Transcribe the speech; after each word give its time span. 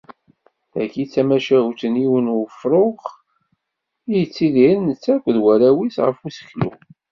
Tagi 0.71 1.03
d 1.07 1.11
tamacahut 1.13 1.81
n 1.91 1.95
yiwen 2.01 2.27
n 2.31 2.35
wefruɣ 2.39 2.99
i 4.09 4.13
yettidiren 4.19 4.81
netta 4.87 5.09
akked 5.17 5.37
warraw-is 5.43 5.97
ɣef 6.05 6.17
useklu. 6.27 6.69